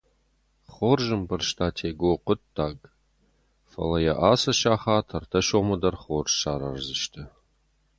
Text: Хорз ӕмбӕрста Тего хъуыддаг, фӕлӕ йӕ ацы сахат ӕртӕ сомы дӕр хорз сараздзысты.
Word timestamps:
Хорз 0.73 1.07
ӕмбӕрста 1.15 1.67
Тего 1.77 2.11
хъуыддаг, 2.23 2.77
фӕлӕ 3.71 3.99
йӕ 4.05 4.13
ацы 4.31 4.51
сахат 4.59 5.07
ӕртӕ 5.17 5.39
сомы 5.47 5.75
дӕр 5.81 5.95
хорз 6.03 6.33
сараздзысты. 6.41 7.21